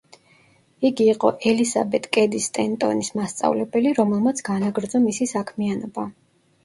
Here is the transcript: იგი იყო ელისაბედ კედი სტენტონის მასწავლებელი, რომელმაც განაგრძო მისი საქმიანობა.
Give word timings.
იგი 0.87 1.05
იყო 1.11 1.29
ელისაბედ 1.51 2.07
კედი 2.17 2.41
სტენტონის 2.45 3.13
მასწავლებელი, 3.21 3.93
რომელმაც 4.01 4.43
განაგრძო 4.51 5.03
მისი 5.09 5.29
საქმიანობა. 5.37 6.09